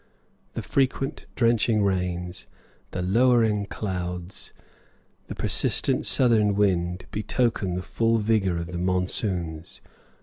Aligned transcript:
The 0.53 0.63
frequent 0.63 1.27
drenching 1.35 1.83
rains, 1.83 2.47
the 2.89 3.03
lowering 3.03 3.67
clouds, 3.67 4.51
and 4.57 5.27
the 5.27 5.35
persistent 5.39 6.07
southern 6.07 6.55
wind 6.55 7.05
betoken 7.11 7.75
the 7.75 7.83
full 7.83 8.17
vigor 8.17 8.57
of 8.57 8.71
the 8.71 8.79
monsoons. 8.79 9.79